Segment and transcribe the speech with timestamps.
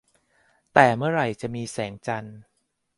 [0.73, 2.39] แต่เมื่อไหร่จะมีแสงจันทร์